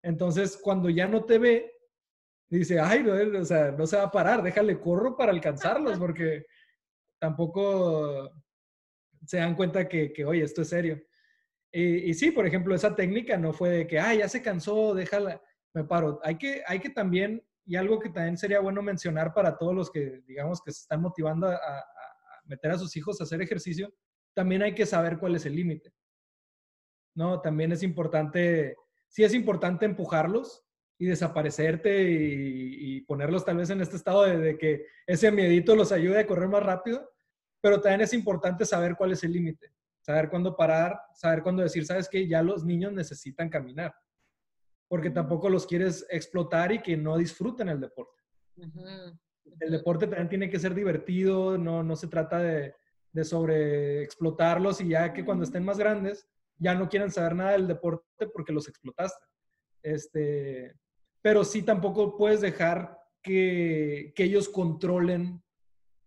[0.04, 1.72] Entonces, cuando ya no te ve,
[2.50, 6.46] dice, ay, no, o sea, no se va a parar, déjale corro para alcanzarlos porque
[7.20, 8.32] tampoco
[9.26, 11.00] se dan cuenta que, que oye, esto es serio.
[11.72, 14.94] Y, y, sí, por ejemplo, esa técnica no fue de que, ay, ya se cansó,
[14.96, 15.42] déjala
[15.74, 16.20] me paro.
[16.24, 19.92] Hay que, hay que también, y algo que también sería bueno mencionar para todos los
[19.92, 21.86] que, digamos, que se están motivando a,
[22.46, 23.94] meter a sus hijos a hacer ejercicio,
[24.34, 25.94] también hay que saber cuál es el límite.
[27.16, 27.42] ¿No?
[27.42, 28.76] También es importante,
[29.08, 30.64] sí es importante empujarlos
[30.98, 36.20] y desaparecerte y, ponerlos tal vez en este estado de, que ese miedito los ayude
[36.20, 37.10] a correr más rápido,
[37.60, 41.86] pero también es importante saber cuál es el límite, saber cuándo parar, saber cuándo decir,
[41.86, 43.94] sabes que ya los niños necesitan caminar
[44.92, 48.22] porque tampoco los quieres explotar y que no disfruten el deporte.
[49.62, 52.76] El deporte también tiene que ser divertido, no, no se trata de,
[53.14, 56.28] de sobre explotarlos y ya que cuando estén más grandes
[56.58, 59.26] ya no quieren saber nada del deporte porque los explotaste.
[59.82, 60.76] Este,
[61.22, 65.42] pero sí tampoco puedes dejar que, que ellos controlen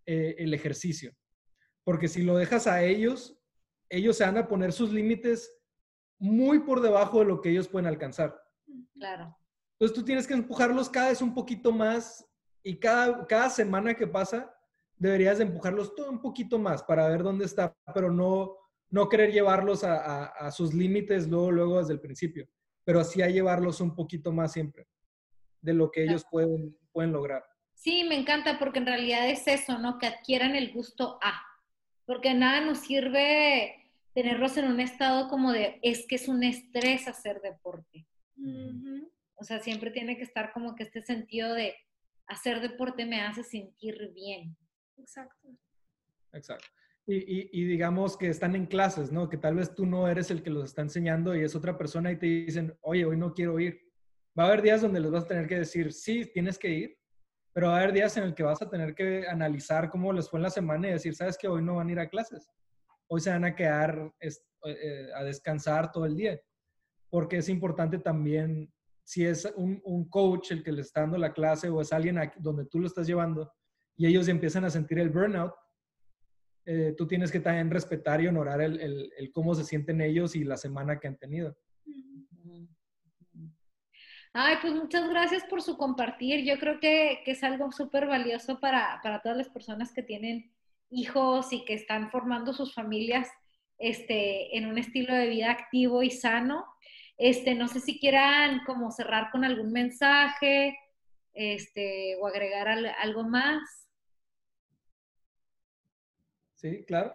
[0.04, 1.14] eh, el ejercicio,
[1.84, 3.40] porque si lo dejas a ellos,
[3.88, 5.58] ellos se van a poner sus límites
[6.18, 8.43] muy por debajo de lo que ellos pueden alcanzar.
[8.94, 9.36] Claro.
[9.72, 12.24] Entonces tú tienes que empujarlos cada vez un poquito más
[12.62, 14.54] y cada, cada semana que pasa
[14.96, 18.56] deberías de empujarlos todo un poquito más para ver dónde está, pero no,
[18.90, 22.48] no querer llevarlos a, a, sus límites luego, luego desde el principio,
[22.84, 24.86] pero así a llevarlos un poquito más siempre
[25.60, 27.44] de lo que ellos pueden, pueden lograr.
[27.74, 29.98] Sí, me encanta porque en realidad es eso, ¿no?
[29.98, 31.42] Que adquieran el gusto a,
[32.06, 37.08] porque nada nos sirve tenerlos en un estado como de, es que es un estrés
[37.08, 38.06] hacer deporte.
[39.36, 41.74] O sea, siempre tiene que estar como que este sentido de
[42.26, 44.56] hacer deporte me hace sentir bien.
[44.96, 45.48] Exacto.
[46.32, 46.66] Exacto.
[47.06, 49.28] Y, y, digamos que están en clases, ¿no?
[49.28, 52.10] Que tal vez tú no eres el que los está enseñando y es otra persona
[52.10, 53.78] y te dicen, oye, hoy no quiero ir.
[54.38, 56.98] Va a haber días donde les vas a tener que decir, sí, tienes que ir,
[57.52, 60.30] pero va a haber días en el que vas a tener que analizar cómo les
[60.30, 62.50] fue en la semana y decir, sabes que hoy no van a ir a clases.
[63.06, 66.40] Hoy se van a quedar eh, a descansar todo el día
[67.10, 71.32] porque es importante también, si es un, un, coach el que le está dando la
[71.32, 73.52] clase o es alguien donde tú lo estás llevando
[73.96, 75.52] y ellos empiezan a sentir el burnout,
[76.66, 80.44] eh, tú tienes que también respetar y honorar el, el, cómo se sienten ellos y
[80.44, 81.56] la semana que han tenido.
[84.32, 86.44] Ay, pues muchas gracias por su compartir.
[86.44, 90.52] Yo creo que, que es algo súper valioso para, para, todas las personas que tienen
[90.90, 93.28] hijos y que están formando sus familias
[93.78, 96.64] este, en un estilo de vida activo y sano.
[97.16, 100.76] Este, no sé si quieran como cerrar con algún mensaje
[101.32, 103.62] este, o agregar algo más.
[106.54, 107.14] Sí, claro,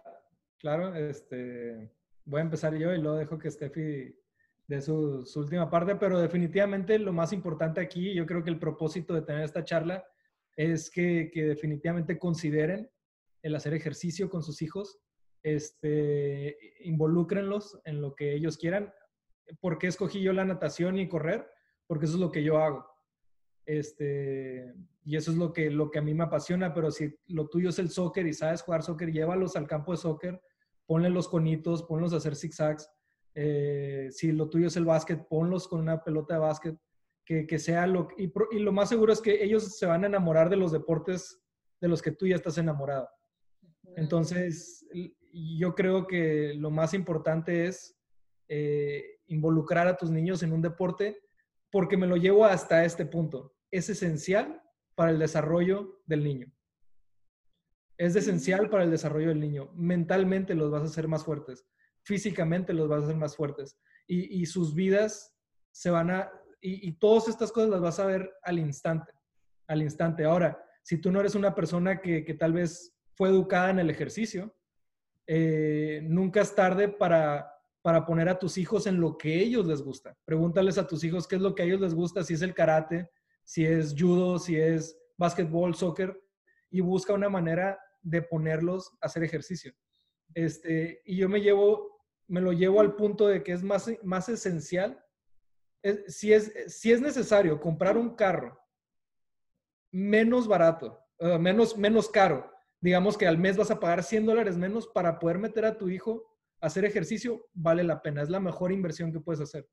[0.58, 0.94] claro.
[0.94, 1.90] Este,
[2.24, 4.14] voy a empezar yo y luego dejo que Steffi
[4.70, 9.14] de su, última parte, pero definitivamente lo más importante aquí, yo creo que el propósito
[9.14, 10.04] de tener esta charla
[10.54, 12.88] es que, definitivamente consideren
[13.42, 15.00] el hacer ejercicio con sus hijos,
[15.42, 18.92] este, involúcrenlos en lo que ellos quieran.
[19.60, 21.46] ¿Por qué escogí yo la natación y correr?
[21.86, 22.86] Porque eso es lo que yo hago.
[23.66, 24.74] Este,
[25.04, 27.70] y eso es lo que, lo que a mí me apasiona, pero si lo tuyo
[27.70, 30.40] es el soccer y sabes jugar soccer, llévalos al campo de soccer,
[30.86, 32.90] ponle los conitos, ponlos a hacer zigzags.
[33.34, 36.76] Eh, si lo tuyo es el básquet, ponlos con una pelota de básquet,
[37.24, 38.08] que, que sea lo...
[38.16, 41.40] Y, y, lo más seguro es que ellos se van a enamorar de los deportes
[41.80, 43.08] de los que tú ya estás enamorado.
[43.96, 44.86] Entonces,
[45.32, 47.96] yo creo que lo más importante es
[48.48, 51.18] eh, involucrar a tus niños en un deporte
[51.70, 53.54] porque me lo llevo hasta este punto.
[53.70, 54.62] Es esencial
[54.94, 56.52] para el desarrollo del niño.
[57.96, 59.70] Es esencial para el desarrollo del niño.
[59.74, 61.66] Mentalmente los vas a hacer más fuertes,
[62.02, 65.36] físicamente los vas a hacer más fuertes y, sus vidas
[65.70, 69.12] se van a, y, y todas estas cosas las vas a ver al instante,
[69.68, 70.24] al instante.
[70.24, 73.90] Ahora, si tú no eres una persona que, que tal vez fue educada en el
[73.90, 74.56] ejercicio,
[75.26, 79.82] eh, nunca es tarde para, para poner a tus hijos en lo que ellos les
[79.82, 80.16] gusta.
[80.24, 82.54] Pregúntales a tus hijos qué es lo que a ellos les gusta, si es el
[82.54, 83.10] karate,
[83.44, 86.20] si es judo, si es básquetbol, soccer,
[86.70, 89.72] y busca una manera de ponerlos a hacer ejercicio.
[90.34, 94.28] Este, y yo me llevo, me lo llevo al punto de que es más, más
[94.28, 95.02] esencial,
[96.06, 98.58] si, es, si es necesario comprar un carro
[99.90, 102.50] menos barato, uh, menos, menos caro,
[102.80, 105.88] digamos que al mes vas a pagar 100 dólares menos para poder meter a tu
[105.88, 106.29] hijo
[106.60, 108.22] hacer ejercicio, vale la pena.
[108.22, 109.68] Es la mejor inversión que puedes hacer.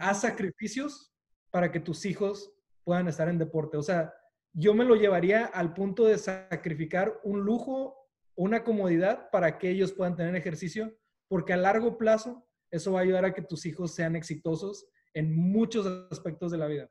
[0.00, 1.12] Haz sacrificios
[1.50, 2.52] para que tus hijos
[2.84, 3.76] puedan estar en deporte.
[3.76, 4.12] O sea,
[4.52, 7.96] yo me lo llevaría al punto de sacrificar un lujo,
[8.36, 10.96] una comodidad para que ellos puedan tener ejercicio,
[11.28, 15.34] porque a largo plazo eso va a ayudar a que tus hijos sean exitosos en
[15.34, 16.90] muchos aspectos de la vida.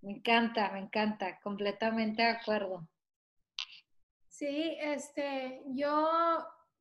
[0.00, 2.88] Me encanta, me encanta, completamente de acuerdo.
[4.28, 6.38] Sí, este, yo,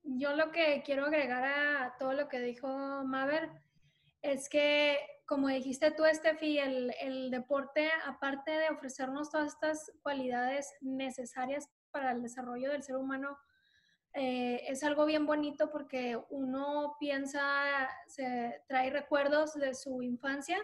[0.08, 2.68] yo lo que quiero agregar a todo lo que dijo
[3.04, 3.50] Maver
[4.22, 11.70] es que, como dijiste tú, Estefi, el, deporte, aparte de ofrecernos todas estas cualidades necesarias
[11.92, 13.38] para el desarrollo del ser humano,
[14.14, 20.58] eh, es algo bien bonito porque uno piensa, se trae recuerdos de su infancia,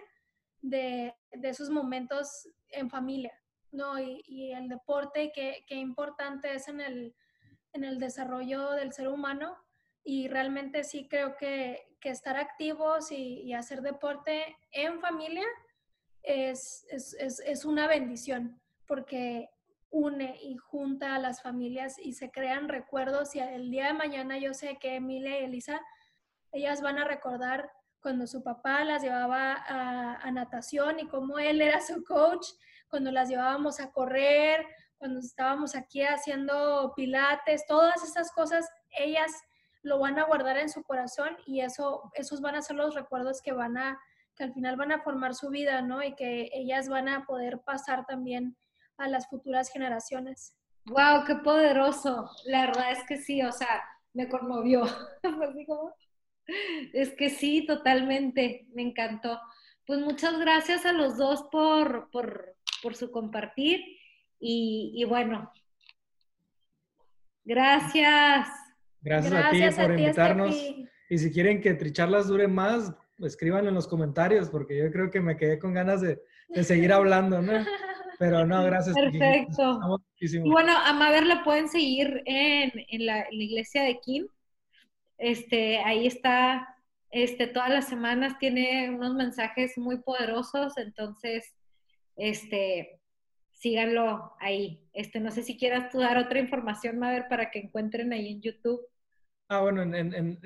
[0.61, 3.37] de, de esos momentos en familia.
[3.71, 3.99] ¿no?
[3.99, 7.15] Y, el deporte, qué, qué importante es en el,
[7.73, 9.57] en el desarrollo del ser humano.
[10.03, 15.45] Y realmente sí creo que, que estar activos y, hacer deporte en familia
[16.21, 19.49] es, es, es, es, una bendición, porque
[19.89, 24.37] une y junta a las familias y se crean recuerdos y el día de mañana
[24.37, 25.79] yo sé que Emilia y Elisa,
[26.51, 27.71] ellas van a recordar
[28.01, 32.47] cuando su papá las llevaba a, a natación y cómo él era su coach
[32.89, 34.67] cuando las llevábamos a correr,
[35.03, 38.65] cuando estábamos aquí haciendo pilates, todas esas cosas,
[38.97, 39.33] ellas
[39.81, 43.41] lo van a guardar en su corazón y eso, esos van a ser los recuerdos
[43.41, 43.99] que van a,
[44.33, 46.01] que al final van a formar su vida, ¿no?
[46.01, 48.55] Y que ellas van a poder pasar también
[48.97, 50.55] a las futuras generaciones.
[50.85, 51.25] ¡Wow!
[51.27, 52.29] ¡Qué poderoso!
[52.45, 53.83] La verdad es que sí, o sea,
[54.13, 54.85] me conmovió.
[56.93, 59.37] es que sí, totalmente, me encantó.
[59.85, 63.81] Pues muchas gracias a los dos por, por por su compartir.
[64.45, 65.49] Y, bueno,
[67.45, 68.49] gracias.
[69.01, 70.55] Gracias, a ti por invitarnos.
[71.09, 75.21] Y si quieren que Tricharlas dure más, escriban en los comentarios, porque yo creo que
[75.21, 76.21] me quedé con ganas de,
[76.61, 77.65] seguir hablando, ¿no?
[78.19, 78.95] Pero no, gracias.
[78.95, 80.03] Perfecto.
[80.19, 84.27] Y bueno, a Maver la pueden seguir en, en, la, iglesia de Kim.
[85.17, 86.75] Este, ahí está,
[87.11, 91.55] este, todas las semanas tiene unos mensajes muy poderosos, entonces
[92.17, 92.99] este,
[93.63, 94.85] síganlo ahí.
[94.91, 98.41] Este, no sé si quieras tú dar otra información, Maver, para que encuentren ahí en
[98.41, 98.81] YouTube.
[99.47, 99.89] Ah, bueno,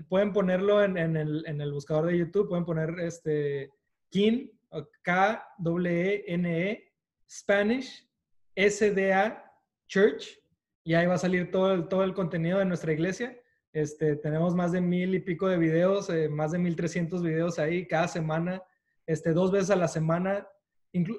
[0.07, 3.71] pueden ponerlo en, el, buscador de YouTube, pueden poner este
[4.11, 4.51] KIN,
[5.01, 6.93] K-W-E-N-E, e,
[7.27, 8.07] Spanish,
[8.53, 9.51] S-D-A,
[9.87, 10.39] Church,
[10.83, 13.35] y ahí va a salir todo el, todo el contenido de nuestra iglesia.
[13.73, 17.57] Este, tenemos más de mil y pico de videos, eh, más de mil trescientos videos
[17.57, 18.61] ahí cada semana,
[19.07, 20.47] este, dos veces a la semana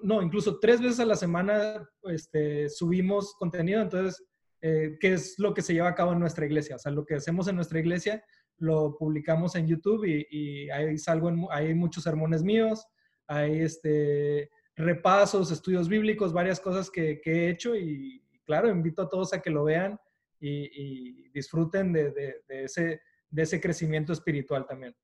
[0.02, 4.24] no, incluso tres veces a la semana este, subimos contenido, entonces,
[4.60, 6.76] eh, ¿qué es lo que se lleva a cabo en nuestra iglesia?
[6.76, 8.22] O sea, lo que hacemos en nuestra iglesia
[8.58, 12.84] lo publicamos en YouTube y, y ahí salgo, hay muchos sermones míos,
[13.28, 19.32] hay este, repasos, estudios bíblicos, varias cosas que, he hecho y, claro, invito a todos
[19.34, 19.98] a que lo vean
[20.40, 24.94] y, disfruten de, ese, de ese crecimiento espiritual también.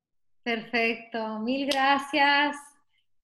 [0.42, 2.56] Perfecto, mil gracias.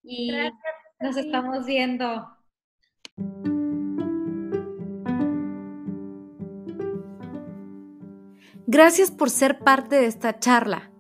[0.03, 2.29] Y gracias nos estamos viendo.
[8.67, 10.93] Gracias por ser parte de esta charla.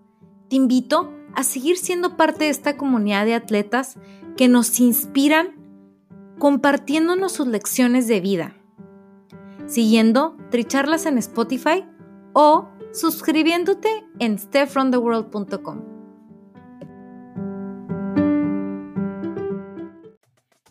[0.48, 3.96] Te invito a seguir siendo parte de esta comunidad de atletas
[4.36, 5.54] que nos inspiran
[6.38, 8.56] compartiéndonos sus lecciones de vida,
[9.66, 11.84] siguiendo Tricharlas en Spotify
[12.32, 15.89] o suscribiéndote en stepfromtheworld.com.